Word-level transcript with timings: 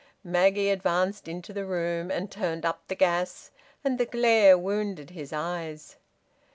Maggie 0.23 0.71
advanced 0.71 1.27
into 1.27 1.53
the 1.53 1.63
room 1.63 2.09
and 2.09 2.31
turned 2.31 2.65
up 2.65 2.87
the 2.87 2.95
gas, 2.95 3.51
and 3.83 3.99
the 3.99 4.07
glare 4.07 4.57
wounded 4.57 5.11
his 5.11 5.31
eyes. 5.31 5.97